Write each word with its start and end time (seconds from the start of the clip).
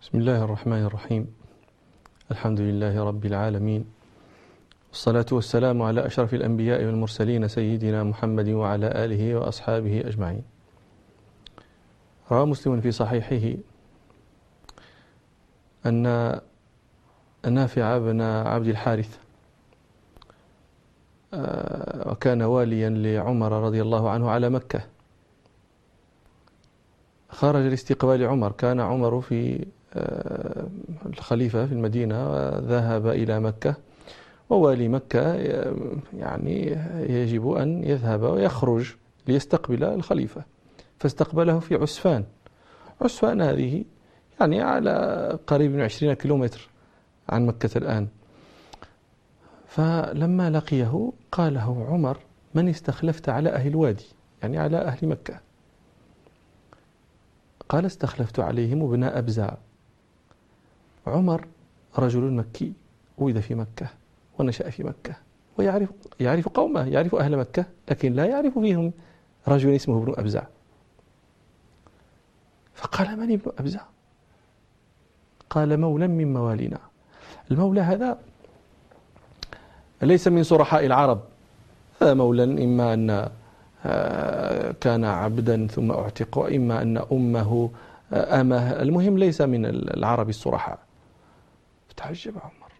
بسم 0.00 0.18
الله 0.18 0.44
الرحمن 0.44 0.82
الرحيم. 0.84 1.34
الحمد 2.30 2.60
لله 2.60 3.04
رب 3.04 3.26
العالمين. 3.26 3.84
والصلاة 4.88 5.26
والسلام 5.32 5.82
على 5.82 6.06
أشرف 6.06 6.34
الأنبياء 6.34 6.84
والمرسلين 6.84 7.48
سيدنا 7.48 8.04
محمد 8.04 8.48
وعلى 8.48 8.86
آله 9.04 9.34
وأصحابه 9.34 10.00
أجمعين. 10.00 10.42
روى 12.32 12.46
مسلم 12.46 12.80
في 12.80 12.90
صحيحه 12.90 13.60
أن 15.86 16.02
نافع 17.44 17.98
بن 17.98 18.20
عبد 18.20 18.66
الحارث 18.66 19.18
آه، 21.34 22.10
وكان 22.10 22.42
واليا 22.42 22.88
لعمر 22.88 23.52
رضي 23.52 23.82
الله 23.82 24.10
عنه 24.10 24.30
على 24.30 24.50
مكة. 24.50 24.80
خرج 27.28 27.62
لاستقبال 27.62 28.24
عمر. 28.24 28.52
كان 28.52 28.80
عمر 28.80 29.20
في 29.20 29.66
الخليفة 31.06 31.66
في 31.66 31.72
المدينة 31.72 32.32
وذهب 32.32 33.06
إلى 33.06 33.40
مكة. 33.40 33.74
ووالي 34.50 34.88
مكة 34.88 35.34
يعني 36.18 36.78
يجب 37.08 37.50
أن 37.50 37.84
يذهب 37.84 38.22
ويخرج 38.22 38.94
ليستقبل 39.28 39.84
الخليفة 39.84 40.44
فاستقبله 40.98 41.58
في 41.58 41.74
عسفان. 41.74 42.24
عسفان 43.00 43.42
هذه 43.42 43.84
يعني 44.40 44.62
على 44.62 45.38
قريب 45.46 45.70
من 45.70 45.80
عشرين 45.80 46.12
كيلومتر 46.12 46.68
عن 47.28 47.46
مكة 47.46 47.78
الآن. 47.78 48.08
فلما 49.66 50.50
لقيه 50.50 51.12
قال 51.32 51.54
له 51.54 51.86
عمر 51.88 52.16
من 52.54 52.68
استخلفت 52.68 53.28
على 53.28 53.48
أهل 53.50 53.68
الوادي 53.68 54.06
يعني 54.42 54.58
على 54.58 54.76
أهل 54.76 55.08
مكة. 55.08 55.40
قال 57.68 57.86
استخلفت 57.86 58.40
عليهم 58.40 58.82
ابن 58.82 59.04
أبزع 59.04 59.54
عمر 61.06 61.46
رجل 61.98 62.20
مكي 62.20 62.72
ولد 63.18 63.40
في 63.40 63.54
مكة 63.54 63.86
ونشأ 64.38 64.70
في 64.70 64.84
مكة 64.84 65.14
ويعرف 65.58 65.88
يعرف 66.20 66.48
قومه 66.48 66.88
يعرف 66.88 67.14
أهل 67.14 67.36
مكة 67.36 67.64
لكن 67.90 68.12
لا 68.12 68.24
يعرف 68.26 68.58
فيهم 68.58 68.92
رجل 69.48 69.74
اسمه 69.74 70.02
ابن 70.02 70.14
أبزع. 70.18 70.42
فقال 72.74 73.16
من 73.20 73.32
ابن 73.32 73.52
أبزع؟ 73.58 73.80
قال 75.50 75.80
مولى 75.80 76.08
من 76.08 76.32
موالينا. 76.32 76.78
المولى 77.50 77.80
هذا 77.80 78.18
ليس 80.02 80.28
من 80.28 80.42
صرحاء 80.42 80.86
العرب 80.86 81.20
هذا 82.02 82.14
مولى 82.14 82.44
إما 82.44 82.94
أن 82.94 83.28
آه، 83.86 84.74
كان 84.80 85.04
عبدا 85.04 85.66
ثم 85.66 85.92
أعتق 85.92 86.38
وإما 86.38 86.82
أن 86.82 86.98
أمه 87.12 87.70
آه، 88.12 88.40
أمه 88.40 88.82
المهم 88.82 89.18
ليس 89.18 89.40
من 89.40 89.66
العرب 89.66 90.28
الصرحاء 90.28 90.78
فتعجب 92.00 92.38
عمر. 92.38 92.72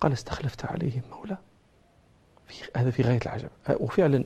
قال 0.00 0.12
استخلفت 0.12 0.64
عليهم 0.64 1.02
مولى 1.12 1.36
في 2.48 2.54
هذا 2.76 2.90
في 2.90 3.02
غاية 3.02 3.20
العجب. 3.22 3.48
وفعلا 3.70 4.24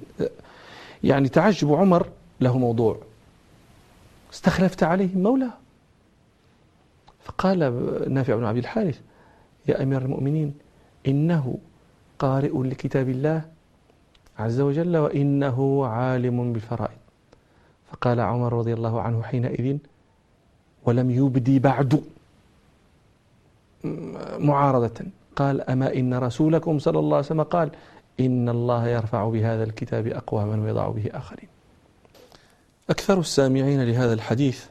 يعني 1.05 1.29
تعجب 1.29 1.73
عمر 1.73 2.09
له 2.41 2.59
موضوع. 2.59 3.01
استخلفت 4.33 4.83
عليهم 4.83 5.23
مولى 5.23 5.51
فقال 7.25 7.59
نافع 8.15 8.35
بن 8.35 8.45
عبد 8.45 8.59
الحارث 8.59 9.01
يا 9.67 9.83
أمير 9.83 10.03
المؤمنين 10.03 10.55
إنه 11.07 11.59
قارئ 12.19 12.63
لكتاب 12.63 13.09
الله 13.09 13.43
عز 14.39 14.61
وجل 14.61 14.97
وإنه 14.97 15.87
عالم 15.87 16.53
بالفرائض. 16.53 16.99
فقال 17.93 18.21
عمر 18.21 18.53
رضي 18.53 18.75
الله 18.75 19.03
عنه 19.03 19.23
حينئذ 19.23 19.79
ولم 20.85 21.11
يبدي 21.11 21.59
بعد. 21.59 22.05
معارضة. 24.39 25.05
قال 25.37 25.71
أما 25.71 25.95
إن 25.95 26.15
رسولكم 26.15 26.79
صلى 26.79 26.99
الله 26.99 27.17
عليه 27.17 27.27
وسلم 27.27 27.43
قال 27.43 27.71
إن 28.21 28.49
الله 28.49 28.89
يرفع 28.89 29.29
بهذا 29.29 29.65
الكتاب 29.65 30.07
أقواما 30.07 30.65
ويضع 30.65 30.89
به 30.89 31.11
آخرين. 31.13 31.49
أكثر 32.91 33.21
السامعين 33.21 33.83
لهذا 33.83 34.13
الحديث 34.13 34.65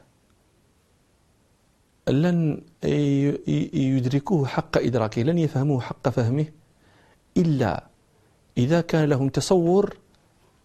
لن 2.07 2.61
يدركوه 3.73 4.45
حق 4.45 4.77
إدراكه 4.77 5.21
لن 5.21 5.37
يفهموه 5.37 5.81
حق 5.81 6.09
فهمه 6.09 6.45
إلا 7.37 7.83
إذا 8.57 8.81
كان 8.81 9.09
لهم 9.09 9.29
تصور 9.29 9.97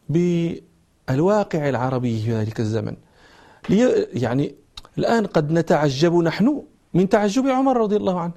بالواقع 0.09 1.69
العربي 1.69 2.23
في 2.23 2.33
ذلك 2.33 2.61
الزمن. 2.61 2.97
يعني 4.15 4.55
الآن 4.99 5.27
قد 5.27 5.53
نتعجب 5.53 6.15
نحن 6.15 6.63
من 6.95 7.09
تعجب 7.09 7.49
عمر 7.49 7.77
رضي 7.77 7.97
الله 7.97 8.21
عنه. 8.21 8.33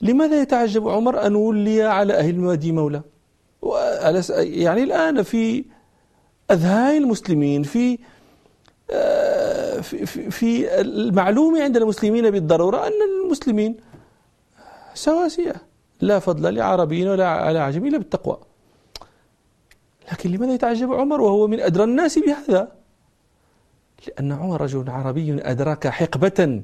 لماذا 0.00 0.42
يتعجب 0.42 0.88
عمر 0.88 1.26
أن 1.26 1.34
ولي 1.34 1.82
على 1.82 2.14
أهل 2.14 2.34
الوادي 2.34 2.72
مولى 2.72 3.02
يعني 4.38 4.82
الآن 4.82 5.22
في 5.22 5.64
أذهان 6.50 6.96
المسلمين 7.02 7.62
في 7.62 7.98
آه، 8.90 9.80
في, 9.80 10.06
في 10.30 10.80
المعلوم 10.80 11.62
عند 11.62 11.76
المسلمين 11.76 12.30
بالضرورة 12.30 12.86
أن 12.86 12.92
المسلمين 13.24 13.76
سواسية 14.94 15.54
لا 16.00 16.18
فضل 16.18 16.54
لعربي 16.54 17.08
ولا 17.08 17.28
على 17.28 17.58
عجمي 17.58 17.88
إلا 17.88 17.98
بالتقوى. 17.98 18.38
لكن 20.12 20.30
لماذا 20.30 20.54
يتعجب 20.54 20.92
عمر 20.92 21.20
وهو 21.20 21.46
من 21.46 21.60
أدرى 21.60 21.84
الناس 21.84 22.18
بهذا؟ 22.18 22.72
لأن 24.08 24.32
عمر 24.32 24.60
رجل 24.60 24.90
عربي 24.90 25.42
أدرك 25.42 25.88
حقبة. 25.88 26.62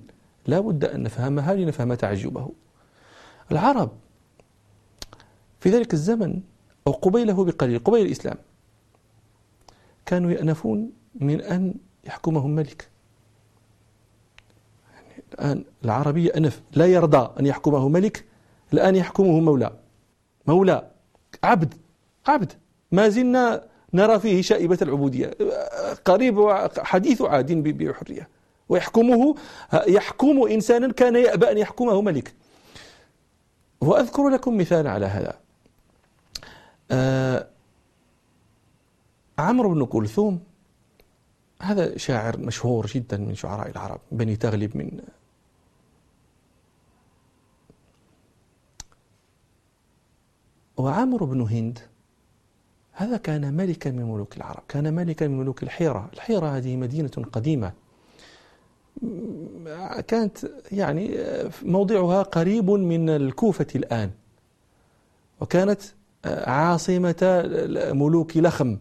لا 0.48 0.60
بد 0.60 0.84
أن 0.84 1.02
نفهمها 1.02 1.54
لنفهم 1.54 1.94
تعجبه 1.94 2.50
العرب 3.52 3.90
في 5.60 5.70
ذلك 5.70 5.94
الزمن 5.94 6.40
أو 6.86 6.92
قبيلة 6.92 7.44
بقليل 7.44 7.78
قبيل 7.78 8.06
الإسلام 8.06 8.36
كانوا 10.06 10.30
يأنفون 10.30 10.92
من 11.14 11.40
أن 11.40 11.74
يحكمهم 12.04 12.50
ملك. 12.50 12.88
يعني 14.94 15.22
الآن 15.34 15.64
العربي 15.84 16.24
يأنف 16.24 16.62
لا 16.72 16.86
يرضى 16.86 17.40
أن 17.40 17.46
يحكمه 17.46 17.88
ملك 17.88 18.24
الآن 18.72 18.96
يحكمه 18.96 19.40
مولى 19.40 19.72
مولى 20.46 20.90
عبد 21.44 21.74
عبد. 22.26 22.52
ما 22.92 23.08
زلنا 23.08 23.64
نرى 23.92 24.20
فيه 24.20 24.42
شائبة 24.42 24.78
العبودية. 24.82 25.30
قريب 26.04 26.50
حديث 26.78 27.22
عاد 27.22 27.52
بحرية. 27.52 28.37
ويحكمه 28.68 29.34
يحكم 29.88 30.42
إنسانا 30.42 30.92
كان 30.92 31.16
يأبى 31.16 31.50
أن 31.50 31.58
يحكمه 31.58 32.00
ملك 32.00 32.34
وأذكر 33.80 34.28
لكم 34.28 34.58
مثال 34.58 34.86
على 34.86 35.06
هذا. 35.06 35.38
آه 36.90 37.46
عمرو 39.38 39.74
بن 39.74 39.84
كلثوم 39.86 40.40
هذا 41.62 41.98
شاعر 41.98 42.38
مشهور 42.38 42.86
جدا 42.86 43.16
من 43.16 43.34
شعراء 43.34 43.70
العرب 43.70 44.00
بني 44.12 44.36
تغلب 44.36 44.76
من 44.76 45.00
وعمرو 50.76 51.26
بن 51.26 51.40
هند 51.40 51.78
هذا 52.92 53.16
كان 53.16 53.54
ملكا 53.54 53.90
من 53.90 54.04
ملوك 54.04 54.36
العرب 54.36 54.62
كان 54.68 54.94
ملكا 54.94 55.28
من 55.28 55.38
ملوك 55.38 55.62
الحيرة. 55.62 56.10
الحيرة 56.12 56.46
هذه 56.56 56.76
مدينة 56.76 57.10
قديمة. 57.32 57.72
كانت 60.08 60.38
يعني 60.72 61.18
موضعها 61.62 62.22
قريب 62.22 62.70
من 62.70 63.10
الكوفة 63.10 63.66
الآن 63.74 64.10
وكانت 65.40 65.80
عاصمة 66.24 67.42
ملوك 67.92 68.36
لخم 68.36 68.78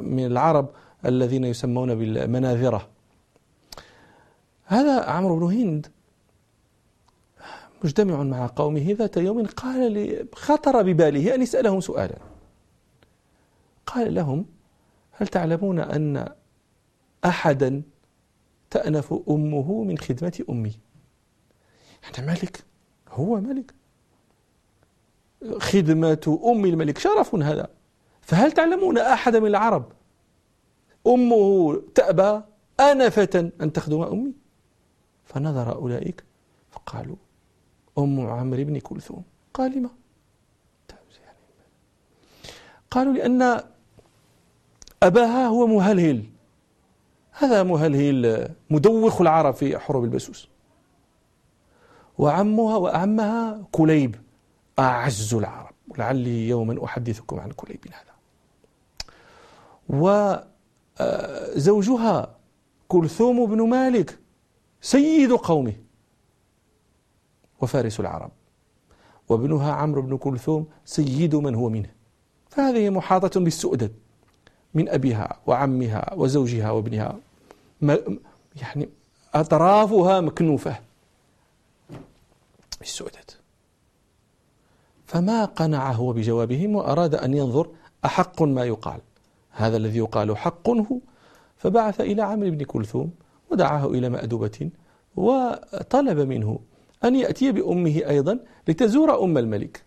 من 0.00 0.26
العرب 0.26 0.68
الذين 1.06 1.44
يسمون 1.44 1.94
بالمناذرة. 1.94 2.88
هذا 4.64 5.04
عمرو 5.04 5.36
بن 5.36 5.52
هند 5.52 5.86
مجتمع 7.84 8.22
مع 8.22 8.50
قومه 8.56 8.96
ذات 8.98 9.16
يوم 9.16 9.46
قال 9.46 9.92
لي 9.92 10.26
خطر 10.32 10.82
بباله 10.82 11.34
أن 11.34 11.42
يسألهم 11.42 11.80
سؤالا. 11.80 12.16
قال 13.86 14.14
لهم 14.14 14.46
هل 15.12 15.28
تعلمون 15.28 15.78
أن 15.78 16.28
أحدا 17.24 17.82
تأنف 18.74 19.14
أمه 19.28 19.84
من 19.84 19.98
خدمة 19.98 20.44
أمي. 20.50 20.72
يعني 22.02 22.26
ملك 22.26 22.64
هو 23.08 23.40
ملك 23.40 23.74
خدمة 25.58 26.40
أم 26.44 26.64
الملك. 26.64 26.98
شرف 26.98 27.34
هذا. 27.34 27.68
فهل 28.20 28.52
تعلمون 28.52 28.98
أحد 28.98 29.36
من 29.36 29.46
العرب؟ 29.46 29.92
أمه 31.06 31.82
تأبى 31.94 32.42
أنفة 32.80 33.50
أن 33.60 33.72
تخدم 33.72 34.02
أمي. 34.02 34.32
فنظر 35.24 35.74
أولئك 35.74 36.24
فقالوا 36.70 37.16
أم 37.98 38.20
عمرو 38.26 38.64
بن 38.64 38.78
كلثوم. 38.78 39.22
قال 39.54 39.78
لما 39.78 39.90
قالوا 42.90 43.12
لأن 43.12 43.60
أباها 45.02 45.46
هو 45.46 45.66
مهلهل. 45.66 46.33
هذا 47.38 47.62
مهلهل 47.62 48.48
مدوخ 48.70 49.20
العرب 49.20 49.54
في 49.54 49.78
حروب 49.78 50.04
البسوس. 50.04 50.48
وعمها 52.18 52.76
وأعمها 52.76 53.66
كليب 53.72 54.16
أعز 54.78 55.34
العرب. 55.34 55.74
ولعلي 55.88 56.48
يوما 56.48 56.84
أحدثكم 56.84 57.40
عن 57.40 57.50
كليب 57.50 57.80
هذا. 57.88 58.14
وزوجها 61.00 62.36
كلثوم 62.88 63.46
بن 63.46 63.68
مالك 63.68 64.18
سيد 64.80 65.32
قومه. 65.32 65.72
وفارس 67.60 68.00
العرب. 68.00 68.30
وابنها 69.28 69.72
عمرو 69.72 70.02
بن 70.02 70.16
كلثوم 70.16 70.66
سيد 70.84 71.34
من 71.34 71.54
هو 71.54 71.68
منه. 71.68 71.90
فهذه 72.48 72.90
محاطة 72.90 73.40
بالسؤدد 73.40 73.92
من 74.74 74.88
أبيها 74.88 75.40
وعمها 75.46 76.14
وزوجها 76.14 76.70
وابنها. 76.70 77.18
يعني 78.56 78.88
أطرافها 79.34 80.20
مكنوفة. 80.20 80.80
بالسؤدد 82.80 83.30
فما 85.06 85.44
قنع 85.44 85.92
هو 85.92 86.12
بجوابهم 86.12 86.76
وأراد 86.76 87.14
أن 87.14 87.34
ينظر 87.34 87.68
أحق 88.04 88.42
ما 88.42 88.64
يقال. 88.64 89.00
هذا 89.50 89.76
الذي 89.76 89.98
يقال 89.98 90.36
حق 90.36 90.68
هو. 90.68 90.98
فبعث 91.56 92.00
إلى 92.00 92.22
عمرو 92.22 92.50
بن 92.50 92.64
كلثوم 92.64 93.10
ودعاه 93.50 93.86
إلى 93.86 94.08
مأدبة 94.08 94.70
وطلب 95.16 96.18
منه 96.18 96.58
أن 97.04 97.16
يأتي 97.16 97.52
بأمه 97.52 98.02
أيضا 98.08 98.38
لتزور 98.68 99.24
أم 99.24 99.38
الملك. 99.38 99.82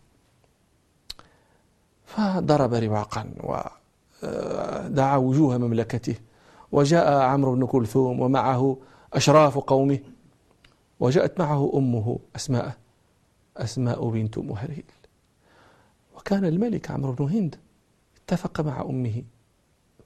فضرب 2.05 2.73
رواقا 2.73 3.33
ودعا 4.23 5.17
وجوه 5.17 5.57
مملكته. 5.57 6.15
وجاء 6.71 7.21
عمرو 7.21 7.55
بن 7.55 7.65
كلثوم 7.65 8.19
ومعه 8.19 8.77
أشراف 9.13 9.57
قومه 9.57 9.99
وجاءت 10.99 11.39
معه 11.39 11.71
أمه 11.75 12.19
أسماء 12.35 12.77
أسماء 13.57 14.09
بنت 14.09 14.37
مهريل. 14.37 14.83
وكان 16.15 16.45
الملك 16.45 16.91
عمرو 16.91 17.11
بن 17.11 17.25
هند 17.25 17.55
اتفق 18.17 18.61
مع 18.61 18.81
أمه 18.81 19.23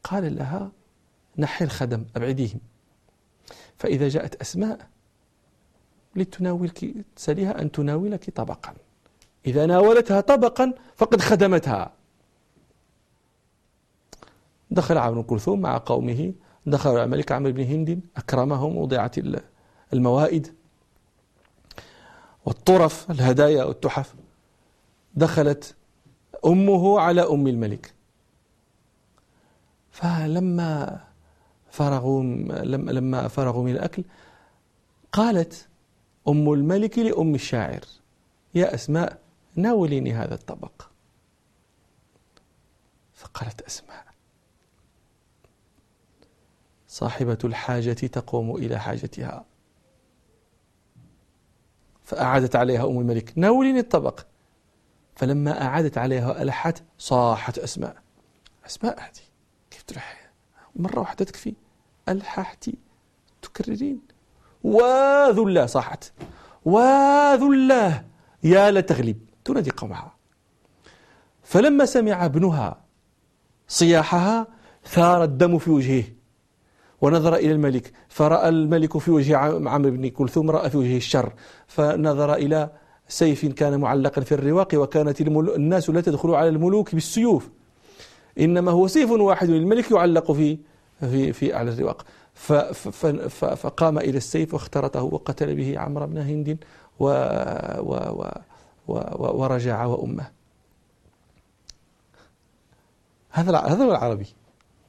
قال 0.04 0.36
لها 0.36 0.72
نحي 1.38 1.66
الخدم 1.66 2.06
أبعديهم. 2.16 2.60
فإذا 3.78 4.10
جاءت 4.10 4.36
أسماء 4.36 4.88
لتناولك 6.16 6.94
تسأليها 7.16 7.62
أن 7.62 7.72
تناولك 7.72 8.30
طبقا. 8.30 8.74
إذا 9.46 9.66
ناولتها 9.66 10.22
طبقا 10.22 10.74
فقد 10.96 11.22
خدمتها. 11.22 11.92
دخل 14.72 14.98
عمرو 14.98 15.24
كلثوم 15.24 15.62
مع 15.62 15.78
قومه 15.86 16.34
دخل 16.66 16.98
الملك 16.98 17.31
عمرو 17.31 17.52
بن 17.52 17.63
هند 17.63 18.02
أكرمهم 18.18 18.78
وضعت 18.78 19.16
الموائد 19.94 20.56
والطرف 22.46 23.12
الهدايا 23.12 23.63
والتحف. 23.63 24.16
دخلت 25.16 25.75
أمه 26.46 27.00
على 27.00 27.22
أم 27.22 27.48
الملك. 27.48 27.94
فلما 29.92 31.02
فرغوا 31.72 32.24
لما 32.63 33.28
فرغوا 33.28 33.63
من 33.63 33.72
الأكل 33.72 34.04
قالت 35.12 35.68
أم 36.28 36.54
الملك 36.54 37.00
لأم 37.00 37.36
الشاعر 37.36 37.81
يا 38.56 38.74
أسماء 38.75 39.19
ناوليني 39.56 40.13
هذا 40.13 40.34
الطبق. 40.34 40.81
فقالت 43.13 43.62
أسماء 43.62 44.11
صاحبة 46.91 47.38
الحاجة 47.43 47.93
تقوم 47.93 48.55
إلى 48.55 48.79
حاجتها. 48.79 49.45
فأعادت 52.03 52.55
عليها 52.55 52.85
أم 52.85 52.99
الملك. 52.99 53.33
ناوليني 53.35 53.79
الطبق. 53.79 54.19
فلما 55.15 55.61
أعادت 55.61 55.97
عليها 55.97 56.41
ألحت 56.41 56.83
صاحت 56.97 57.59
أسماء. 57.59 57.95
أسماء 58.65 58.99
هذه 58.99 59.23
كيف 59.71 59.81
تلح 59.81 60.31
مرة 60.75 60.99
واحدة 60.99 61.25
تكفي. 61.25 61.53
ألححتي 62.09 62.77
تكررين. 63.41 64.01
وذو 64.63 65.47
الله 65.47 65.65
صاحت. 65.65 66.11
وذو 66.65 67.53
الله. 67.53 68.05
يا 68.43 68.71
لتغلب 68.71 69.19
تنادي 69.45 69.71
قومها. 69.71 70.15
فلما 71.43 71.85
سمع 71.85 72.25
ابنها 72.25 72.81
صياحها 73.67 74.47
ثار 74.85 75.23
الدم 75.23 75.57
في 75.57 75.69
وجهه. 75.69 76.20
ونظر 77.01 77.36
إلى 77.36 77.51
الملك 77.51 77.92
فرأى 78.09 78.50
الملك 78.50 78.98
في 78.98 79.12
وجه 79.12 79.38
عمرو 79.38 79.92
بن 79.92 80.09
كلثوم 80.09 80.51
رأى 80.51 80.69
في 80.69 80.77
وجهه 80.77 80.98
الشر 80.98 81.33
فنظر 81.68 82.33
إلى 82.33 82.69
سيف 83.07 83.45
كان 83.45 83.80
معلقا 83.80 84.21
في 84.21 84.31
الرواق 84.31 84.68
وكانت 84.74 85.21
الناس 85.21 85.89
لا 85.89 86.01
تدخل 86.01 86.30
على 86.30 86.50
الملوك 86.50 86.94
بالسيوف 86.95 87.50
إنما 88.39 88.71
هو 88.71 88.88
سيف 88.88 89.12
واحد 89.12 89.50
للملك 89.50 89.92
يعلق 89.92 90.31
في 90.31 90.57
في 91.00 91.33
في 91.33 91.56
أعلى 91.56 91.71
الرواق. 91.71 92.06
فقام 93.56 93.98
إلى 93.98 94.18
السيف 94.18 94.53
واخترطه 94.53 95.03
وقتل 95.03 95.56
به 95.56 95.80
عمرو 95.80 96.07
بن 96.07 96.18
هند 96.18 96.57
و 97.00 97.06
و 97.80 97.94
و 98.88 98.94
ورجع 99.42 99.86
وأمه. 99.86 100.31
هذا 103.31 103.57
هذا 103.57 103.83
هو 103.83 103.92
العربي. 103.92 104.27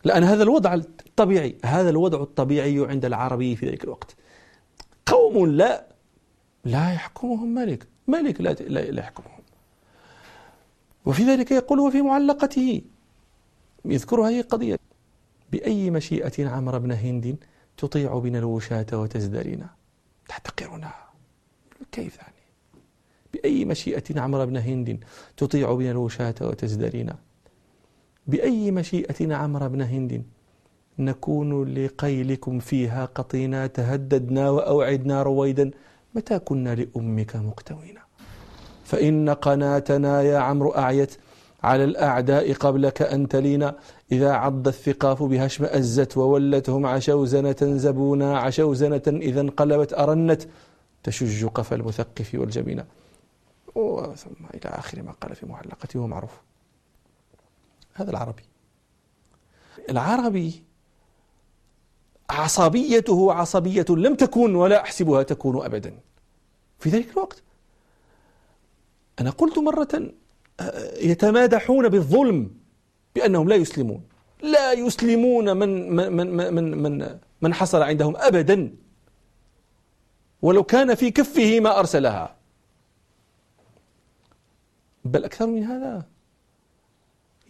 لأن 0.04 0.25
هذا 0.25 0.43
الوضع 0.43 0.75
الطبيعي 0.75 1.56
هذا 1.64 1.90
الوضع 1.90 2.22
الطبيعي 2.22 2.87
عند 2.87 3.04
العربي 3.04 3.56
في 3.56 3.66
ذلك 3.66 3.84
الوقت. 3.84 4.16
قوم 5.06 5.46
لا 5.46 5.87
لا 6.64 6.93
يحكمهم 6.93 7.54
ملك 7.54 7.87
ملك 8.08 8.40
لا 8.40 8.52
لا 8.52 9.00
يحكمهم. 9.00 9.43
وفي 11.06 11.22
ذلك 11.22 11.50
يقول 11.50 11.81
وفي 11.81 12.02
معلقته 12.02 12.82
يذكر 13.84 14.20
هذه 14.20 14.40
القضية 14.40 14.78
بأي 15.52 15.90
مشيئة 15.90 16.49
عمر 16.49 16.78
بن 16.78 16.93
هند 16.93 17.37
تطيع 17.76 18.19
بنا 18.19 18.38
الوشاة 18.38 18.87
وتزدرينا 18.93 19.70
تحتقرنا 20.28 20.93
كيف 21.93 22.16
يعني؟ 22.16 22.43
بأي 23.32 23.64
مشيئة 23.64 24.20
عمر 24.20 24.44
بن 24.44 24.56
هند 24.56 25.04
تطيع 25.37 25.75
بنا 25.75 25.90
الوشاة 25.90 26.34
وتزدرينا 26.40 27.16
بأي 28.27 28.71
مشيئة 28.71 29.35
عمر 29.35 29.69
بن 29.69 29.83
هند. 29.83 30.23
نكون 30.99 31.65
لقيلكم 31.65 32.59
فيها 32.59 33.05
قطينا 33.05 33.67
تهددنا 33.67 34.51
وأوعدنا 34.51 35.23
رويدا. 35.23 35.71
متى 36.15 36.39
كنا 36.39 36.75
لأمك 36.75 37.37
مقتوينا؟ 37.37 38.00
فإن 38.85 39.31
قناتنا 39.31 40.23
يا 40.23 40.38
عمرو 40.38 40.71
أعيت 40.71 41.17
على 41.62 41.85
الأعداء 41.85 42.52
قبلك 42.52 43.02
أن 43.02 43.29
تلينا. 43.29 43.76
إذا 44.12 44.33
عض 44.33 44.69
الثقاف 44.69 45.23
بها 45.23 45.47
اشمأزت 45.47 46.17
وولتهم 46.17 46.87
عشوزنة 46.87 47.57
زبونا 47.61 48.38
عشوزنة 48.38 49.02
إذا 49.07 49.41
انقلبت 49.41 49.93
أرنت. 49.93 50.43
تشج 51.02 51.47
قفا 51.47 51.76
المثقف 51.76 52.35
والجبين. 52.35 52.85
ثم 54.17 54.45
إلى 54.55 54.64
آخر 54.64 55.02
ما 55.02 55.12
قال 55.12 55.35
في 55.35 55.47
معلقته 55.47 55.99
هو 55.99 56.07
معروف. 56.07 56.41
هذا 57.94 58.11
العربي. 58.11 58.42
العربي 59.90 60.64
عصبيته 62.30 63.32
عصبية 63.32 63.84
لم 63.88 64.14
تكن 64.14 64.54
ولا 64.54 64.80
أحسبها 64.80 65.22
تكون 65.22 65.64
أبدا. 65.64 65.99
في 66.78 66.90
ذلك 66.90 67.11
الوقت 67.11 67.42
أنا 69.20 69.30
قلت 69.30 69.58
مرة 69.58 70.12
آه، 70.61 70.99
يتمادحون 70.99 71.88
بالظلم 71.88 72.50
بأنهم 73.14 73.49
لا 73.49 73.56
يسلمون. 73.56 74.02
لا 74.42 74.72
يسلمون 74.72 75.56
من 75.56 75.96
من 75.96 76.12
من 76.12 76.54
من 76.54 76.82
من, 76.82 77.18
من 77.42 77.54
حصل 77.54 77.82
عندهم 77.82 78.16
أبدا. 78.16 78.75
ولو 80.42 80.62
كان 80.62 80.94
في 80.94 81.11
كفه 81.11 81.61
ما 81.61 81.78
أرسلها. 81.78 82.37
بل 85.04 85.25
أكثر 85.25 85.46
من 85.46 85.64
هذا 85.64 86.12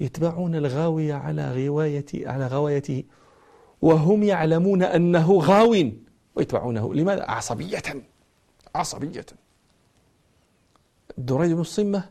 يتبعون 0.02 0.54
الغاوية 0.54 1.14
على 1.14 1.52
غواية 1.52 2.06
على 2.14 2.46
غوايته 2.46 3.04
وهم 3.82 4.22
يعلمون 4.22 4.82
أنه 4.82 5.32
غاو 5.38 5.76
ويتبعونه. 6.34 6.94
لماذا؟ 6.94 7.30
عصبية. 7.30 7.82
عصبية. 8.74 9.26
دريد 11.18 11.52
بن 11.52 11.60
الصمة 11.60 12.10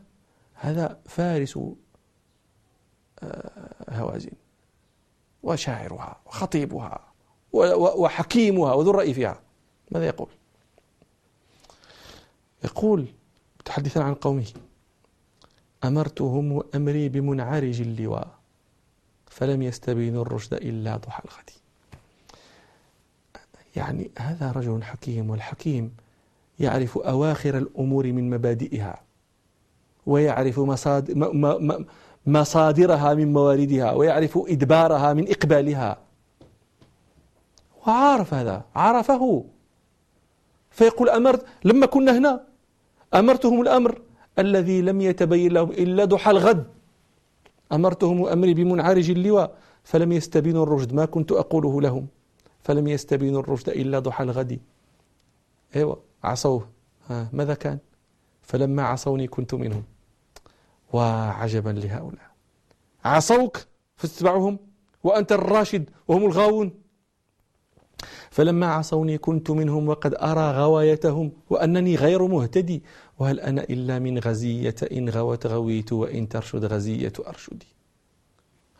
هذا 0.54 1.00
فارس 1.06 1.58
آه، 3.22 3.74
هوازن 3.90 4.30
وشاعرها 5.42 6.20
وخطيبها 6.26 7.12
وحكيمها 7.52 8.72
وذو 8.72 8.90
الرأي 8.90 9.14
فيها. 9.14 9.40
ماذا 9.90 10.06
يقول؟ 10.06 10.28
يقول 12.64 13.06
متحدثا 13.60 14.00
عن 14.00 14.14
قومه. 14.14 14.46
أمرتهم 15.84 16.62
أمري 16.74 17.08
بمنعرج 17.08 17.80
اللواء 17.80 18.28
فلم 19.26 19.62
يستبينوا 19.62 20.22
الرشد 20.22 20.54
إلا 20.54 20.96
ضحى 20.96 21.22
الغد 21.24 21.50
يعني 23.76 24.10
هذا 24.18 24.52
رجل 24.52 24.82
حكيم 24.82 25.30
والحكيم 25.30 25.94
يعرف 26.60 26.98
أواخر 26.98 27.58
الأمور 27.58 28.12
من 28.12 28.30
مبادئها 28.30 29.00
ويعرف 30.06 30.60
مصادرها 32.26 33.14
من 33.14 33.32
مواردها 33.32 33.92
ويعرف 33.92 34.38
إدبارها 34.48 35.12
من 35.12 35.30
إقبالها. 35.30 35.98
وعارف 37.86 38.34
هذا 38.34 38.64
عرفه. 38.74 39.44
فيقول 40.70 41.08
أمرت 41.08 41.46
لما 41.64 41.86
كنا 41.86 42.18
هنا 42.18 42.44
أمرتهم 43.14 43.60
الأمر 43.60 44.00
الذي 44.38 44.80
لم 44.80 45.00
يتبين 45.00 45.52
لهم 45.52 45.70
إلا 45.70 46.04
ضحى 46.04 46.30
الغد. 46.30 46.66
أمرتهم 47.72 48.26
أمري 48.26 48.54
بمنعرج 48.54 49.10
اللواء 49.10 49.54
فلم 49.84 50.12
يستبينوا 50.12 50.62
الرشد. 50.62 50.92
ما 50.92 51.04
كنت 51.04 51.32
أقوله 51.32 51.80
لهم 51.80 52.06
فلم 52.62 52.88
يستبينوا 52.88 53.40
الرشد 53.40 53.68
إلا 53.68 53.98
ضحى 53.98 54.24
الغد. 54.24 54.60
أيوه 55.76 56.00
عصوه. 56.24 56.68
ها 57.08 57.28
ماذا 57.32 57.54
كان؟ 57.54 57.78
فلما 58.42 58.82
عصوني 58.82 59.26
كنت 59.26 59.54
منهم. 59.54 59.84
وعجبا 60.92 61.70
لهؤلاء. 61.70 62.30
عصوك 63.04 63.58
فاتبعهم 63.96 64.58
وأنت 65.04 65.32
الراشد 65.32 65.90
وهم 66.08 66.24
الغاوون. 66.24 66.81
فلما 68.30 68.66
عصوني 68.66 69.18
كنت 69.18 69.50
منهم 69.50 69.88
وقد 69.88 70.14
أرى 70.14 70.50
غوايتهم 70.50 71.32
وأنني 71.50 71.96
غير 71.96 72.26
مهتدي. 72.26 72.82
وهل 73.18 73.40
أنا 73.40 73.62
إلا 73.62 73.98
من 73.98 74.18
غزية؟ 74.18 74.74
إن 74.92 75.08
غوت 75.08 75.46
غويت 75.46 75.92
وإن 75.92 76.28
ترشد 76.28 76.64
غزية 76.64 77.12
أرشدي. 77.26 77.66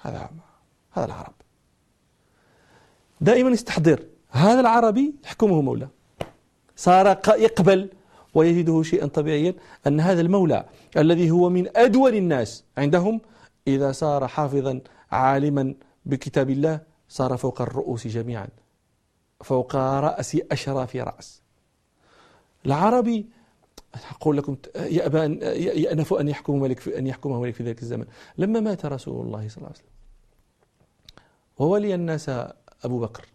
هذا 0.03 0.31
هذا 0.93 1.07
العرب. 1.07 1.35
دائما 3.21 3.53
استحضر 3.53 4.01
هذا 4.31 4.61
العربي 4.61 5.15
يحكمه 5.25 5.61
مولى 5.61 5.89
صار 6.77 7.19
يقبل 7.29 7.91
ويجده 8.35 8.83
شيئا 8.83 9.07
طبيعيا 9.07 9.55
أن 9.87 10.01
هذا 10.01 10.21
المولى 10.21 10.65
الذي 10.97 11.31
هو 11.31 11.51
من 11.51 11.77
أدول 11.77 12.15
الناس 12.15 12.65
عندهم 12.79 13.21
إذا 13.67 13.93
صار 13.93 14.29
حافظا 14.29 14.81
عالما 15.13 15.75
بكتاب 16.07 16.51
الله 16.51 16.81
صار 17.09 17.37
فوق 17.37 17.63
الرؤوس 17.63 18.07
جميعا. 18.07 18.49
فوق 19.43 19.77
رأس 19.77 20.37
أشراف 20.53 20.97
رأس. 20.97 21.43
العربي 22.67 23.27
أقول 24.11 24.37
لكم 24.37 24.57
يأبى 24.77 25.25
أن 25.25 25.39
يأنف 25.43 26.15
أن 26.15 26.29
يحكم 26.29 26.61
ملك 26.61 26.81
في 26.81 26.99
أن 26.99 27.07
يحكمه 27.07 27.41
ملك 27.41 27.55
في 27.55 27.63
ذلك 27.63 27.83
الزمن. 27.83 28.07
لما 28.39 28.61
مات 28.61 28.87
رسول 28.87 29.27
الله 29.27 29.49
صلى 29.49 29.57
الله 29.57 29.69
عليه 29.69 29.79
وسلم 29.79 29.93
وولي 31.59 31.95
الناس 31.95 32.29
أبو 32.85 33.01
بكر 33.01 33.27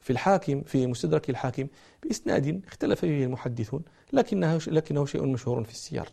في 0.00 0.10
الحاكم 0.12 0.62
في 0.62 0.86
مستدرك 0.86 1.30
الحاكم 1.30 1.66
بإسناد 2.02 2.62
اختلف 2.66 3.00
فيه 3.00 3.24
المحدثون 3.24 3.82
لكنه 4.12 4.60
لكنه 4.66 5.06
شيء 5.06 5.26
مشهور 5.26 5.64
في 5.64 5.70
السير. 5.70 6.12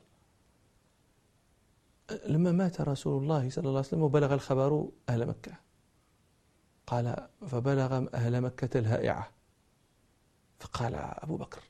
لما 2.27 2.51
مات 2.51 2.82
رسول 2.82 3.24
الله 3.24 3.50
صلى 3.50 3.62
الله 3.62 3.77
عليه 3.77 3.88
وسلم 3.88 4.01
وبلغ 4.01 4.34
الخبر 4.34 4.88
أهل 5.10 5.25
مكة 5.25 5.51
قال 6.87 7.27
فبلغ 7.47 8.05
أهل 8.13 8.41
مكة 8.41 8.77
الهائعة. 8.77 9.29
فقال 10.59 10.95
أبو 10.95 11.37
بكر 11.37 11.61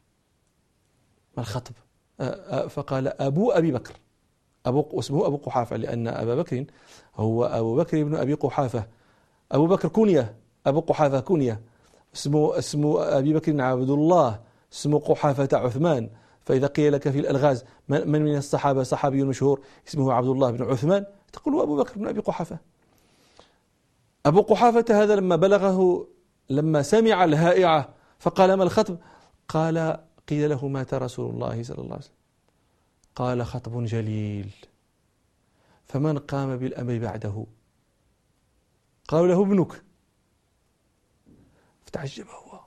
ما 1.38 1.44
الخطب؟ 1.44 1.74
فقال 2.70 3.22
أبو 3.22 3.52
أبي 3.52 3.72
بكر. 3.72 3.94
أبو 4.66 5.00
اسمه 5.00 5.28
أبو 5.28 5.38
قحافة 5.38 5.76
لأن 5.76 6.08
أبا 6.08 6.36
بكر 6.36 6.66
هو 7.16 7.46
أبو 7.46 7.76
بكر 7.76 8.04
بن 8.04 8.16
أبي 8.16 8.34
قحافة. 8.34 8.88
أبو 9.52 9.68
بكر 9.68 9.88
كنية 9.88 10.36
أبو 10.66 10.80
قحافة 10.80 11.20
كنية. 11.20 11.62
اسمه 12.16 12.58
اسمه 12.58 13.18
أبي 13.18 13.34
بكر 13.34 13.62
عبد 13.62 13.90
الله 13.90 14.40
اسمه 14.74 15.00
قحافة 15.00 15.50
عثمان. 15.54 16.10
فإذا 16.42 16.68
قيل 16.68 16.94
لك 16.94 17.10
في 17.10 17.20
الألغاز 17.20 17.66
من 17.88 18.08
من 18.08 18.38
الصحابة؟ 18.38 18.84
صحابي 18.84 19.24
مشهور 19.24 19.62
اسمه 19.88 20.14
عبد 20.14 20.28
الله 20.28 20.52
بن 20.52 20.64
عثمان. 20.64 21.06
تقول 21.34 21.62
أبو 21.62 21.78
بكر 21.78 21.94
بن 21.96 22.08
أبي 22.08 22.20
قحافة. 22.20 22.58
أبو 24.26 24.42
قحافة 24.42 24.86
هذا 24.90 25.16
لما 25.16 25.36
بلغه 25.36 26.08
لما 26.50 26.82
سمع 26.82 27.24
الهائعة 27.24 27.90
فقال 28.20 28.54
ما 28.54 28.64
الخطب؟ 28.64 28.98
قال 29.48 30.00
قيل 30.30 30.50
له 30.50 30.68
مات 30.68 30.94
رسول 30.94 31.34
الله 31.34 31.64
صلى 31.64 31.78
الله 31.78 31.94
عليه 31.94 32.04
وسلم. 32.04 32.16
قال 33.16 33.46
خطب 33.46 33.86
جليل. 33.86 34.52
فمن 35.88 36.18
قام 36.18 36.58
بالأمر 36.58 36.98
بعده؟ 36.98 37.46
قالوا 39.08 39.28
له 39.28 39.42
ابنك. 39.42 39.84
فتعجب 41.86 42.26
هو 42.28 42.60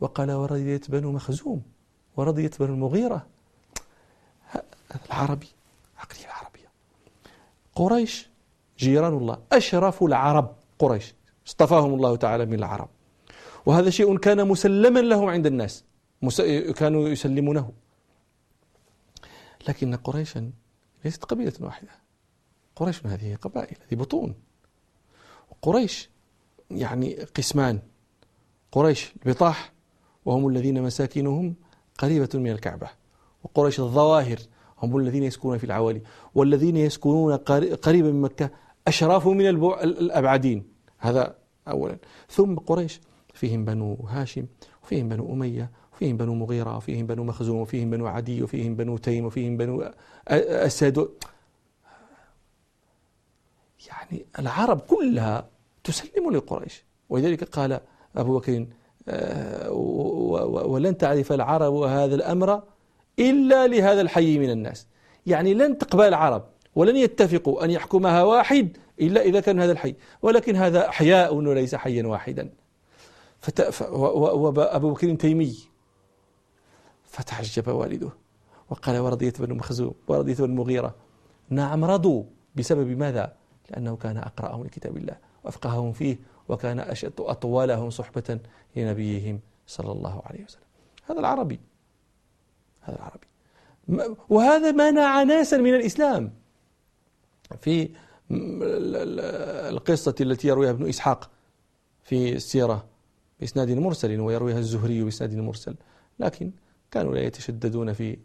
وقال 0.00 0.32
ورضيت 0.32 0.90
بنو 0.90 1.12
مخزوم 1.12 1.62
ورضيت 2.16 2.62
بنو 2.62 2.74
المغيرة. 2.74 3.26
العربي 5.06 5.48
عقلية 5.98 6.24
العربية 6.24 6.68
قريش 7.74 8.28
جيران 8.78 9.12
الله 9.12 9.38
أشرف 9.52 10.02
العرب. 10.02 10.61
قريش. 10.82 11.14
اصطفاهم 11.46 11.94
الله 11.94 12.16
تعالى 12.16 12.46
من 12.46 12.54
العرب. 12.54 12.88
وهذا 13.66 13.90
شيء 13.90 14.16
كان 14.16 14.48
مسلما 14.48 15.00
لهم 15.00 15.28
عند 15.28 15.46
الناس. 15.46 15.84
كانوا 16.76 17.08
يسلمونه. 17.08 17.72
لكن 19.68 19.94
قريشا 19.94 20.50
ليست 21.04 21.24
قبيلة 21.24 21.52
واحدة. 21.60 21.88
قريش 22.76 23.06
هذه 23.06 23.34
قبائل 23.34 23.76
هذه 23.86 23.98
بطون. 23.98 24.34
قريش 25.62 26.10
يعني 26.70 27.14
قسمان. 27.14 27.78
قريش 28.72 29.12
البطاح 29.26 29.72
وهم 30.24 30.48
الذين 30.48 30.82
مساكنهم 30.82 31.54
قريبة 31.98 32.28
من 32.34 32.50
الكعبة. 32.50 32.88
وقريش 33.44 33.80
الظواهر 33.80 34.38
هم 34.82 34.96
الذين 34.96 35.22
يسكنون 35.22 35.58
في 35.58 35.64
العوالي. 35.64 36.02
والذين 36.34 36.76
يسكنون 36.76 37.36
قريبا 37.82 38.10
من 38.10 38.20
مكة 38.20 38.50
أشراف 38.88 39.26
من 39.26 39.46
الأبعدين. 39.48 40.71
هذا 41.02 41.34
أولا. 41.68 41.96
ثم 42.28 42.54
قريش 42.54 43.00
فيهم 43.34 43.64
بنو 43.64 43.94
هاشم 43.94 44.46
وفيهم 44.82 45.08
بنو 45.08 45.32
أمية 45.32 45.70
وفيهم 45.92 46.16
بنو 46.16 46.34
مغيرة 46.34 46.76
وفيهم 46.76 47.06
بنو 47.06 47.24
مخزوم 47.24 47.60
وفيهم 47.60 47.90
بنو 47.90 48.06
عدي 48.06 48.42
وفيهم 48.42 48.76
بنو 48.76 48.96
تيم 48.96 49.24
وفيهم 49.24 49.56
بنو 49.56 49.90
أسد. 50.28 51.08
يعني 53.88 54.26
العرب 54.38 54.80
كلها 54.80 55.48
تسلم 55.84 56.30
لقريش. 56.30 56.84
ولذلك 57.08 57.44
قال 57.44 57.80
أبو 58.16 58.38
بكر 58.38 58.66
آه، 59.08 59.70
ولن 60.72 60.98
تعرف 60.98 61.32
العرب 61.32 61.74
هذا 61.74 62.14
الأمر 62.14 62.62
إلا 63.18 63.66
لهذا 63.66 64.00
الحي 64.00 64.38
من 64.38 64.50
الناس. 64.50 64.86
يعني 65.26 65.54
لن 65.54 65.78
تقبل 65.78 66.04
العرب 66.04 66.44
ولن 66.74 66.96
يتفقوا 66.96 67.64
أن 67.64 67.70
يحكمها 67.70 68.22
واحد 68.22 68.76
إلا 69.06 69.20
إذا 69.22 69.40
كان 69.40 69.60
هذا 69.60 69.72
الحي. 69.72 69.94
ولكن 70.22 70.56
هذا 70.56 70.88
أحياء 70.88 71.34
وليس 71.34 71.74
حيا 71.74 72.06
واحدا. 72.06 72.50
وأبو 73.90 74.92
بكر 74.92 75.14
تيمي. 75.14 75.56
فتعجب 77.04 77.68
والده. 77.68 78.10
وقال 78.70 78.98
ورضيت 78.98 79.42
بن 79.42 79.56
مخزوم 79.56 79.94
ورضيت 80.08 80.40
بن 80.40 80.50
المغيرة 80.50 80.94
نعم 81.48 81.84
رضوا. 81.84 82.24
بسبب 82.54 82.98
ماذا؟ 82.98 83.36
لأنه 83.70 83.96
كان 83.96 84.16
أقرأهم 84.16 84.64
لكتاب 84.64 84.96
الله 84.96 85.16
وأفقههم 85.44 85.92
فيه 85.92 86.16
وكان 86.48 86.80
أشد 86.80 87.20
أطولهم 87.20 87.90
صحبة 87.90 88.38
لنبيهم 88.76 89.40
صلى 89.66 89.92
الله 89.92 90.22
عليه 90.26 90.44
وسلم. 90.44 90.62
هذا 91.10 91.20
العربي. 91.20 91.60
هذا 92.80 92.96
العربي. 92.96 93.26
وهذا 94.28 94.72
منع 94.72 95.22
ناسا 95.22 95.56
من 95.56 95.74
الإسلام. 95.74 96.32
في 97.60 97.88
القصة 98.32 100.14
التي 100.20 100.48
يرويها 100.48 100.70
ابن 100.70 100.88
إسحاق 100.88 101.30
في 102.02 102.32
السيرة 102.32 102.84
بإسناد 103.40 103.70
مرسل 103.70 104.20
ويرويها 104.20 104.58
الزهري 104.58 105.04
بإسناد 105.04 105.34
مرسل. 105.34 105.74
لكن 106.18 106.52
كانوا 106.90 107.14
لا 107.14 107.20
يتشددون 107.20 107.92
في 107.92 108.18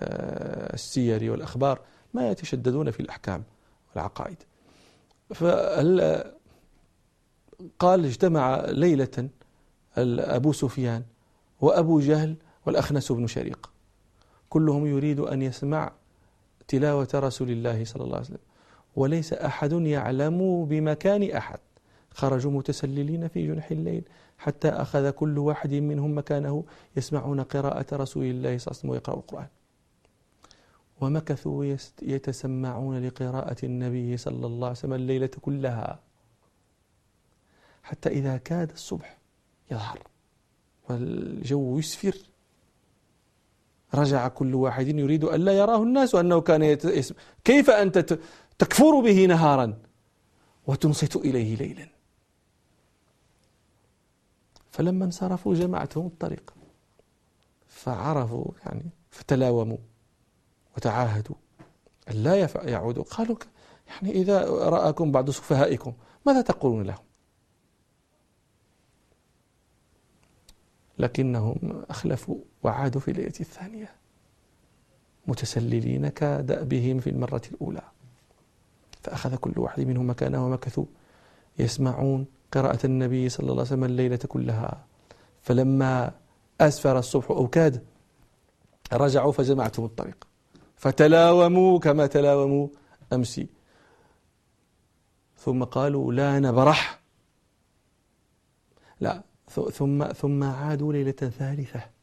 آه، 0.00 0.74
السير 0.74 1.30
والأخبار 1.30 1.80
ما 2.14 2.30
يتشددون 2.30 2.90
في 2.90 3.00
الأحكام 3.00 3.44
والعقائد. 3.90 4.36
قال 7.78 8.04
اجتمع 8.04 8.64
ليلة 8.68 9.28
أبو 9.96 10.52
سفيان 10.52 11.02
وأبو 11.60 12.00
جهل 12.00 12.36
والأخنس 12.66 13.12
بن 13.12 13.26
شريق. 13.26 13.70
كلهم 14.48 14.86
يريد 14.86 15.20
أن 15.20 15.42
يسمع 15.42 15.92
تلاوة 16.68 17.08
رسول 17.14 17.50
الله 17.50 17.84
صلى 17.84 18.04
الله 18.04 18.16
عليه 18.16 18.26
وسلم. 18.26 18.38
وليس 18.96 19.32
أحد 19.32 19.72
يعلم 19.72 20.64
بمكان 20.64 21.30
أحد. 21.30 21.58
خرجوا 22.10 22.50
متسللين 22.50 23.28
في 23.28 23.46
جنح 23.46 23.70
الليل 23.70 24.04
حتى 24.38 24.68
أخذ 24.68 25.10
كل 25.10 25.38
واحد 25.38 25.74
منهم 25.74 26.18
مكانه 26.18 26.64
يسمعون 26.96 27.40
قراءة 27.40 27.86
رسول 27.96 28.24
الله 28.24 28.58
صلى 28.58 28.70
الله 28.70 28.78
عليه 28.78 28.78
وسلم 28.78 28.90
ويقرأ 28.90 29.14
القرآن. 29.14 29.46
ومكثوا 31.00 31.76
يتسمعون 32.02 33.06
لقراءة 33.06 33.56
النبي 33.64 34.16
صلى 34.16 34.46
الله 34.46 34.66
عليه 34.68 34.78
وسلم 34.78 34.92
الليلة 34.92 35.30
كلها 35.40 35.98
حتى 37.82 38.08
إذا 38.08 38.36
كاد 38.36 38.70
الصبح 38.70 39.18
يظهر 39.70 39.98
والجو 40.88 41.78
يسفر. 41.78 42.16
رجع 43.94 44.28
كل 44.28 44.54
واحد 44.54 44.88
يريد 44.88 45.24
أن 45.24 45.40
لا 45.40 45.52
يراه 45.52 45.82
الناس 45.82 46.14
وأنه 46.14 46.40
كان 46.40 46.62
يت... 46.62 47.14
كيف 47.44 47.70
أنت 47.70 48.18
تكفر 48.58 49.00
به 49.00 49.26
نهارا 49.26 49.82
وتنصت 50.66 51.16
إليه 51.16 51.56
ليلا. 51.56 51.88
فلما 54.70 55.04
انصرفوا 55.04 55.54
جمعتهم 55.54 56.06
الطريق 56.06 56.54
فعرفوا 57.66 58.44
يعني 58.66 58.90
فتلاوموا 59.10 59.78
وتعاهدوا. 60.76 61.36
أن 62.10 62.14
لا 62.14 62.48
يعودوا. 62.64 63.04
قالوا 63.04 63.36
يعني 63.86 64.10
إذا 64.10 64.44
رآكم 64.48 65.12
بعض 65.12 65.30
سفهائكم 65.30 65.92
ماذا 66.26 66.40
تقولون 66.40 66.82
لهم؟ 66.82 67.04
لكنهم 70.98 71.84
أخلفوا 71.90 72.38
وعادوا 72.62 73.00
في 73.00 73.10
الليلة 73.10 73.32
الثانية 73.40 73.94
متسللين 75.26 76.08
كدأبهم 76.08 77.00
في 77.00 77.10
المرة 77.10 77.42
الأولى. 77.52 77.82
فأخذ 79.04 79.36
كل 79.36 79.52
واحد 79.56 79.80
منهم 79.80 80.10
مكانه 80.10 80.46
ومكثوا 80.46 80.84
يسمعون 81.58 82.26
قراءة 82.52 82.86
النبي 82.86 83.28
صلى 83.28 83.44
الله 83.44 83.52
عليه 83.52 83.62
وسلم 83.62 83.84
الليلة 83.84 84.16
كلها. 84.16 84.86
فلما 85.42 86.12
أسفر 86.60 86.98
الصبح 86.98 87.30
أو 87.30 87.48
كاد 87.48 87.84
رجعوا 88.92 89.32
فجمعتهم 89.32 89.84
الطريق. 89.84 90.26
فتلاوموا 90.76 91.78
كما 91.78 92.06
تلاوموا 92.06 92.68
أمس 93.12 93.40
ثم 95.38 95.64
قالوا 95.64 96.12
لا 96.12 96.40
نبرح. 96.40 97.00
لا 99.00 99.22
ثم 99.50 100.04
ثم 100.12 100.44
عادوا 100.44 100.92
ليلة 100.92 101.12
ثالثة. 101.12 101.93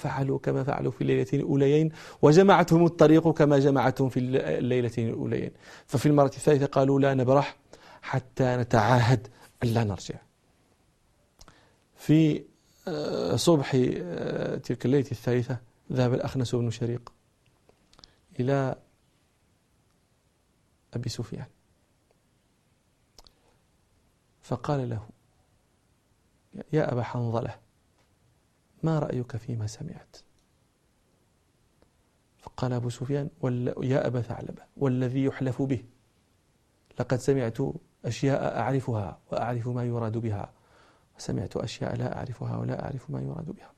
وفعلوا 0.00 0.38
كما 0.38 0.64
فعلوا 0.64 0.92
في 0.92 1.00
الليلتين 1.00 1.40
الأوليين 1.40 1.92
وجمعتهم 2.22 2.84
الطريق 2.84 3.28
كما 3.28 3.58
جمعتهم 3.58 4.08
في 4.08 4.20
الليلتين 4.20 5.08
الأوليين. 5.08 5.50
ففي 5.86 6.06
المرة 6.06 6.26
الثالثة 6.36 6.66
قالوا 6.66 7.00
لا 7.00 7.14
نبرح 7.14 7.56
حتى 8.02 8.56
نتعاهد 8.56 9.28
ألا 9.62 9.84
نرجع. 9.84 10.14
في 11.96 12.44
آه، 12.88 13.36
صبح 13.36 13.72
آه، 13.74 14.56
تلك 14.56 14.86
الليلة 14.86 15.10
الثالثة 15.12 15.58
ذهب 15.92 16.14
الأخنس 16.14 16.54
بن 16.54 16.70
شريق 16.70 17.12
إلى 18.40 18.74
أبي 20.94 21.08
سفيان. 21.08 21.46
فقال 24.42 24.90
له 24.90 25.08
يا 26.72 26.92
أبا 26.92 27.02
حنظلة 27.02 27.69
ما 28.82 28.98
رأيك 28.98 29.36
فيما 29.36 29.66
سمعت؟ 29.66 30.16
فقال 32.38 32.72
أبو 32.72 32.88
سفيان 32.88 33.28
يا 33.82 34.06
أبا 34.06 34.20
ثعلبة 34.20 34.62
والذي 34.76 35.24
يحلف 35.24 35.62
به 35.62 35.84
لقد 37.00 37.18
سمعت 37.18 37.58
أشياء 38.04 38.58
أعرفها 38.58 39.18
وأعرف 39.32 39.68
ما 39.68 39.84
يراد 39.84 40.18
بها 40.18 40.52
وسمعت 41.18 41.56
أشياء 41.56 41.96
لا 41.96 42.16
أعرفها 42.16 42.56
ولا 42.56 42.84
أعرف 42.84 43.10
ما 43.10 43.20
يراد 43.20 43.50
بها. 43.50 43.72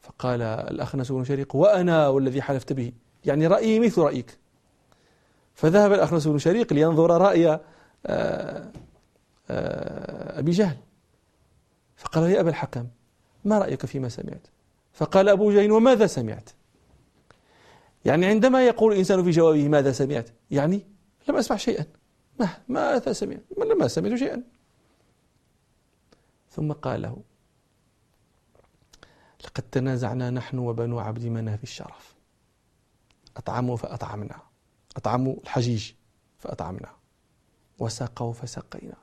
فقال 0.00 0.42
الأخنس 0.42 1.12
بن 1.12 1.24
شريق 1.24 1.56
وأنا 1.56 2.08
والذي 2.08 2.42
حلفت 2.42 2.72
به 2.72 2.92
يعني 3.24 3.46
رأيي 3.46 3.80
مثل 3.80 4.00
رأيك. 4.00 4.38
فذهب 5.54 5.92
الأخنس 5.92 6.28
بن 6.28 6.38
شريق 6.38 6.72
لينظر 6.72 7.20
رأي 7.20 7.60
آه، 8.06 8.72
آه، 9.50 10.38
أبي 10.38 10.50
جهل. 10.50 10.76
فقال 11.96 12.30
يا 12.30 12.40
أبا 12.40 12.50
الحكم 12.50 12.86
ما 13.44 13.58
رأيك 13.58 13.86
فيما 13.86 14.08
سمعت؟ 14.08 14.46
فقال 14.92 15.28
أبو 15.28 15.52
جهل 15.52 15.72
وماذا 15.72 16.06
سمعت؟ 16.06 16.50
يعني 18.04 18.26
عندما 18.26 18.66
يقول 18.66 18.92
الإنسان 18.92 19.24
في 19.24 19.30
جوابه 19.30 19.68
ماذا 19.68 19.92
سمعت 19.92 20.30
يعني 20.50 20.86
لم 21.28 21.36
أسمع 21.36 21.56
شيئا. 21.56 21.86
ما 22.38 22.48
ماذا 22.68 23.12
سمعت؟ 23.12 23.42
لم 23.58 23.88
سمعت 23.88 24.14
شيئا. 24.18 24.42
ثم 26.50 26.72
قال 26.72 27.02
له 27.02 27.16
لقد 29.44 29.62
تنازعنا 29.62 30.30
نحن 30.30 30.58
وبنو 30.58 30.98
عبد 30.98 31.24
مناف 31.24 31.62
الشرف. 31.62 32.14
أطعموا 33.36 33.76
فأطعمنا. 33.76 34.36
أطعموا 34.96 35.36
الحجيج 35.42 35.92
فأطعمنا. 36.38 36.88
وسقوا 37.78 38.32
فسقينا. 38.32 38.96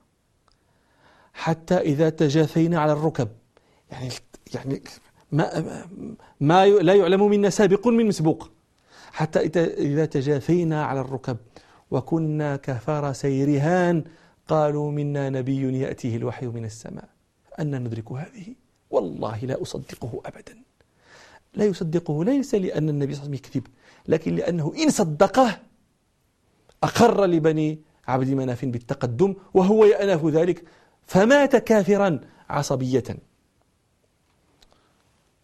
حتى 1.34 1.78
إذا 1.78 2.10
تجاثينا 2.10 2.80
على 2.80 2.92
الركب. 2.92 3.30
يعني 3.92 4.10
يعني 4.54 4.82
ما 5.32 5.86
ما 6.40 6.66
لا 6.66 6.94
يعلم 6.94 7.30
منا 7.30 7.50
سابق 7.50 7.88
من 7.88 8.06
مسبوق. 8.06 8.52
حتى 9.12 9.40
إذا 9.68 10.06
تجاثينا 10.06 10.86
على 10.86 11.02
الركب 11.02 11.38
وكنا 11.92 12.56
كفرسي 12.56 13.46
رهان 13.46 14.04
قالوا 14.48 14.92
منا 14.92 15.30
نبي 15.30 15.80
يأتيه 15.80 16.18
الوحي 16.18 16.48
من 16.48 16.66
السماء. 16.66 17.10
أن 17.60 17.84
ندرك 17.84 18.12
هذه؟ 18.12 18.56
والله 18.90 19.40
لا 19.40 19.62
أصدقه 19.62 20.22
أبدا. 20.26 20.58
لا 21.54 21.66
يصدقه 21.66 22.24
ليس 22.24 22.56
لأن 22.56 22.90
النبي 22.90 23.14
صلى 23.14 23.24
الله 23.24 23.38
عليه 23.38 23.40
وسلم 23.40 23.62
يكذب 23.62 23.68
لكن 24.08 24.36
لأنه 24.36 24.74
إن 24.84 24.90
صدقه 24.90 25.60
أقر 26.84 27.26
لبني 27.26 27.80
عبد 28.08 28.30
مناف 28.30 28.66
بالتقدم 28.66 29.36
وهو 29.54 29.86
يأنف 29.86 30.26
ذلك 30.26 30.64
فمات 31.08 31.56
كافرا 31.56 32.20
عصبية. 32.50 33.04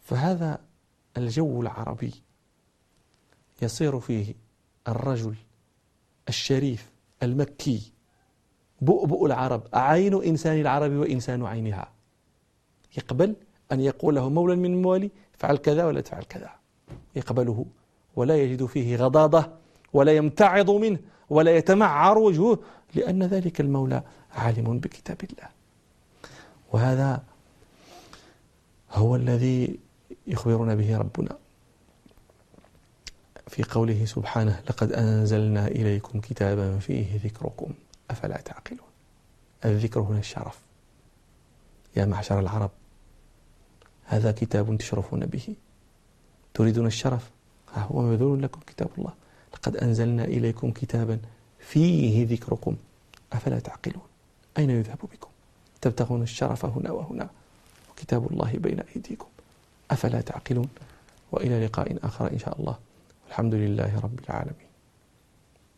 فهذا 0.06 0.60
الجو 1.18 1.62
العربي 1.62 2.14
يصير 3.62 4.00
فيه 4.00 4.34
الرجل 4.88 5.36
الشريف 6.30 6.92
المكي 7.24 7.92
بؤبؤ 8.82 9.26
العرب 9.26 9.64
عين 9.74 10.24
إنسان 10.24 10.62
العرب 10.62 10.92
وإنسان 10.92 11.46
عينها. 11.46 11.92
يقبل 12.98 13.36
أن 13.72 13.80
يقول 13.80 14.16
له 14.16 14.30
مولا 14.30 14.56
من 14.56 14.82
موالي 14.82 15.12
فعل 15.38 15.58
كذا 15.58 15.86
ولا 15.86 16.02
تفعل 16.02 16.24
كذا. 16.24 16.50
يقبله 17.16 17.66
ولا 18.16 18.38
يجد 18.38 18.66
فيه 18.66 18.96
غضاضة 18.96 19.52
ولا 19.94 20.16
يمتعض 20.16 20.72
منه 20.72 21.00
ولا 21.30 21.58
يتمعر 21.58 22.18
وجهه 22.18 22.60
لأن 22.96 23.24
ذلك 23.24 23.62
المولى 23.62 24.04
عالم 24.32 24.80
بكتاب 24.80 25.18
الله. 25.24 25.50
وهذا 26.74 27.24
هو 28.92 29.16
الذي 29.16 29.85
يخبرنا 30.28 30.76
به 30.76 30.98
ربنا. 30.98 31.38
في 33.48 33.64
قوله 33.64 34.06
سبحانه 34.06 34.64
لقد 34.70 34.92
أنزلنا 34.92 35.68
إليكم 35.68 36.20
كتابا 36.20 36.80
فيه 36.80 37.20
ذكركم. 37.24 37.74
أفلا 38.12 38.42
تعقلون؟ 38.42 38.88
الذكر 39.66 40.00
هنا 40.00 40.20
الشرف. 40.20 40.60
يا 41.96 42.06
معشر 42.06 42.40
العرب 42.40 42.72
هذا 44.06 44.32
كتاب 44.32 44.78
تشرفون 44.78 45.26
به. 45.26 45.56
تريدون 46.54 46.86
الشرف؟ 46.86 47.30
ها 47.74 47.82
هو 47.82 48.02
مبذول 48.02 48.44
لكم 48.44 48.60
كتاب 48.68 48.90
الله. 48.98 49.14
لقد 49.54 49.78
أنزلنا 49.78 50.26
إليكم 50.26 50.72
كتابا 50.72 51.20
فيه 51.60 52.28
ذكركم. 52.28 52.76
أفلا 53.34 53.60
تعقلون؟ 53.60 54.04
أين 54.58 54.70
يذهب 54.70 55.00
بكم؟ 55.14 55.30
تبتغون 55.82 56.22
الشرف 56.22 56.66
هنا 56.66 56.92
وهنا. 56.92 57.30
وكتاب 57.92 58.32
الله 58.32 58.52
بين 58.52 58.80
أيديكم. 58.80 59.28
أفلا 59.92 60.22
تعقلون؟ 60.22 60.70
وإلى 61.32 61.66
لقاء 61.66 61.98
آخر 62.04 62.32
إن 62.32 62.40
شاء 62.40 62.60
الله. 62.60 62.76
الحمد 63.30 63.54
لله 63.54 64.00
رب 64.04 64.20
العالمين. 64.30 64.65